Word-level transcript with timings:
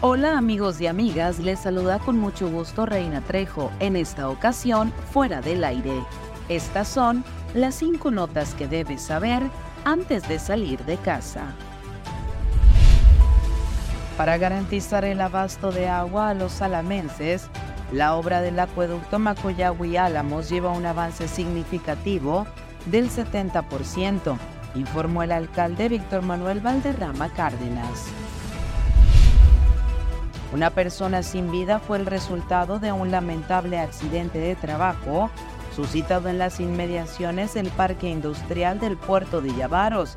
Hola 0.00 0.38
amigos 0.38 0.80
y 0.80 0.86
amigas, 0.86 1.40
les 1.40 1.58
saluda 1.58 1.98
con 1.98 2.16
mucho 2.16 2.48
gusto 2.48 2.86
Reina 2.86 3.20
Trejo, 3.20 3.72
en 3.80 3.96
esta 3.96 4.28
ocasión 4.28 4.92
fuera 5.10 5.40
del 5.40 5.64
aire. 5.64 6.04
Estas 6.48 6.86
son 6.86 7.24
las 7.52 7.74
cinco 7.74 8.12
notas 8.12 8.54
que 8.54 8.68
debes 8.68 9.02
saber 9.02 9.42
antes 9.84 10.28
de 10.28 10.38
salir 10.38 10.84
de 10.84 10.98
casa. 10.98 11.52
Para 14.16 14.38
garantizar 14.38 15.04
el 15.04 15.20
abasto 15.20 15.72
de 15.72 15.88
agua 15.88 16.28
a 16.28 16.34
los 16.34 16.52
salamenses, 16.52 17.48
la 17.90 18.14
obra 18.14 18.40
del 18.40 18.60
acueducto 18.60 19.18
Macoyagui 19.18 19.96
Álamos 19.96 20.48
lleva 20.48 20.70
un 20.70 20.86
avance 20.86 21.26
significativo 21.26 22.46
del 22.86 23.10
70%, 23.10 24.38
informó 24.76 25.24
el 25.24 25.32
alcalde 25.32 25.88
Víctor 25.88 26.22
Manuel 26.22 26.60
Valderrama 26.60 27.30
Cárdenas. 27.30 28.06
Una 30.52 30.70
persona 30.70 31.22
sin 31.22 31.50
vida 31.50 31.78
fue 31.78 31.98
el 31.98 32.06
resultado 32.06 32.78
de 32.78 32.90
un 32.92 33.10
lamentable 33.10 33.78
accidente 33.78 34.38
de 34.38 34.56
trabajo 34.56 35.30
suscitado 35.76 36.28
en 36.28 36.38
las 36.38 36.58
inmediaciones 36.58 37.54
del 37.54 37.68
parque 37.68 38.08
industrial 38.08 38.80
del 38.80 38.96
puerto 38.96 39.40
de 39.40 39.54
Yavaros. 39.54 40.14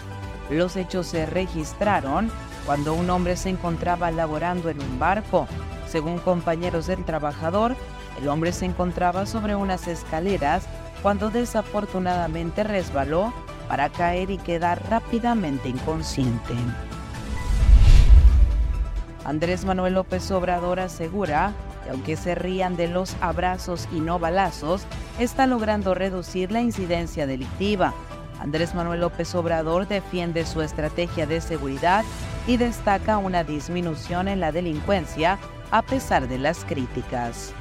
Los 0.50 0.76
hechos 0.76 1.08
se 1.08 1.26
registraron 1.26 2.32
cuando 2.66 2.94
un 2.94 3.10
hombre 3.10 3.36
se 3.36 3.50
encontraba 3.50 4.10
laborando 4.10 4.70
en 4.70 4.82
un 4.82 5.00
barco. 5.00 5.48
Según 5.88 6.20
compañeros 6.20 6.88
del 6.88 7.04
trabajador, 7.04 7.76
el 8.20 8.28
hombre 8.30 8.54
se 8.54 8.66
encontraba 8.66 9.26
sobre 9.26 9.56
unas 9.56 9.88
escaleras 9.88 10.64
cuando 11.02 11.30
desafortunadamente 11.30 12.64
resbaló 12.64 13.34
para 13.68 13.90
caer 13.90 14.32
y 14.32 14.38
quedar 14.38 14.82
rápidamente 14.90 15.70
inconsciente. 15.70 16.54
Andrés 19.26 19.66
Manuel 19.66 19.94
López 19.94 20.32
Obrador 20.32 20.80
asegura 20.80 21.54
que 21.84 21.92
aunque 21.92 22.16
se 22.16 22.36
rían 22.36 22.76
de 22.76 22.88
los 22.88 23.16
abrazos 23.22 23.88
y 23.92 24.00
no 24.00 24.20
balazos, 24.20 24.84
está 25.20 25.48
logrando 25.48 25.94
reducir 25.94 26.52
la 26.52 26.62
incidencia 26.62 27.28
delictiva. 27.28 27.94
Andrés 28.40 28.74
Manuel 28.74 29.02
López 29.02 29.34
Obrador 29.36 29.88
defiende 29.88 30.46
su 30.46 30.62
estrategia 30.62 31.28
de 31.28 31.42
seguridad 31.42 32.04
y 32.48 32.58
destaca 32.58 33.18
una 33.18 33.44
disminución 33.44 34.28
en 34.28 34.40
la 34.40 34.52
delincuencia 34.52 35.38
a 35.70 35.84
pesar 35.84 36.28
de 36.28 36.40
las 36.40 36.66
críticas. 36.66 37.54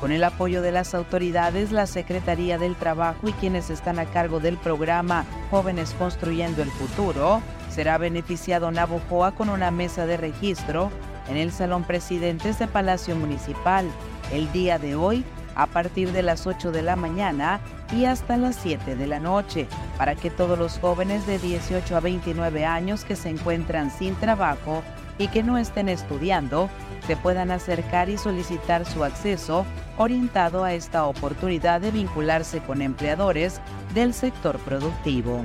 Con 0.00 0.12
el 0.12 0.22
apoyo 0.24 0.62
de 0.62 0.72
las 0.72 0.94
autoridades, 0.94 1.72
la 1.72 1.86
Secretaría 1.86 2.56
del 2.56 2.76
Trabajo 2.76 3.28
y 3.28 3.32
quienes 3.32 3.68
están 3.68 3.98
a 3.98 4.04
cargo 4.06 4.38
del 4.38 4.56
programa 4.56 5.24
Jóvenes 5.50 5.94
Construyendo 5.98 6.62
el 6.62 6.70
Futuro, 6.70 7.42
será 7.70 7.98
beneficiado 7.98 8.70
Navojoa 8.70 9.32
con 9.32 9.48
una 9.48 9.70
mesa 9.70 10.06
de 10.06 10.16
registro 10.16 10.90
en 11.28 11.36
el 11.36 11.52
Salón 11.52 11.84
Presidentes 11.84 12.58
de 12.58 12.66
Palacio 12.66 13.14
Municipal 13.16 13.86
el 14.32 14.50
día 14.52 14.78
de 14.78 14.94
hoy 14.94 15.24
a 15.54 15.66
partir 15.66 16.12
de 16.12 16.22
las 16.22 16.46
8 16.46 16.70
de 16.70 16.82
la 16.82 16.96
mañana 16.96 17.60
y 17.92 18.04
hasta 18.04 18.36
las 18.36 18.56
7 18.56 18.94
de 18.94 19.06
la 19.06 19.18
noche, 19.18 19.66
para 19.96 20.14
que 20.14 20.30
todos 20.30 20.58
los 20.58 20.78
jóvenes 20.78 21.26
de 21.26 21.38
18 21.38 21.96
a 21.96 22.00
29 22.00 22.64
años 22.64 23.04
que 23.04 23.16
se 23.16 23.28
encuentran 23.28 23.90
sin 23.90 24.14
trabajo 24.14 24.82
y 25.18 25.28
que 25.28 25.42
no 25.42 25.58
estén 25.58 25.88
estudiando 25.88 26.70
se 27.06 27.16
puedan 27.16 27.50
acercar 27.50 28.08
y 28.08 28.18
solicitar 28.18 28.84
su 28.84 29.02
acceso 29.02 29.66
orientado 29.96 30.62
a 30.62 30.74
esta 30.74 31.06
oportunidad 31.06 31.80
de 31.80 31.90
vincularse 31.90 32.60
con 32.60 32.80
empleadores 32.80 33.60
del 33.94 34.14
sector 34.14 34.58
productivo. 34.58 35.42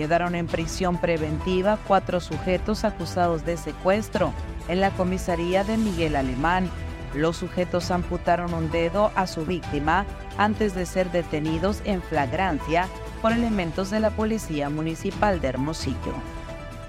Quedaron 0.00 0.34
en 0.34 0.46
prisión 0.46 0.96
preventiva 0.96 1.78
cuatro 1.86 2.20
sujetos 2.20 2.84
acusados 2.84 3.44
de 3.44 3.58
secuestro 3.58 4.32
en 4.68 4.80
la 4.80 4.92
comisaría 4.92 5.62
de 5.62 5.76
Miguel 5.76 6.16
Alemán. 6.16 6.70
Los 7.14 7.36
sujetos 7.36 7.90
amputaron 7.90 8.54
un 8.54 8.70
dedo 8.70 9.12
a 9.14 9.26
su 9.26 9.44
víctima 9.44 10.06
antes 10.38 10.74
de 10.74 10.86
ser 10.86 11.12
detenidos 11.12 11.82
en 11.84 12.00
flagrancia 12.00 12.88
por 13.20 13.32
elementos 13.32 13.90
de 13.90 14.00
la 14.00 14.08
Policía 14.08 14.70
Municipal 14.70 15.38
de 15.42 15.48
Hermosillo. 15.48 16.14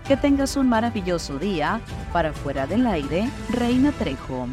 Que 0.07 0.15
tengas 0.15 0.55
un 0.55 0.69
maravilloso 0.69 1.37
día. 1.37 1.81
Para 2.13 2.31
fuera 2.31 2.65
del 2.65 2.87
aire, 2.87 3.29
Reina 3.49 3.91
Trejo. 3.91 4.47